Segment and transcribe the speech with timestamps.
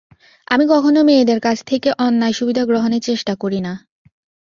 [0.47, 3.73] আমি কখনো মেয়েদের কাছ থেকে অন্যায় সুবিধা গ্রহণের চেষ্টা করি না।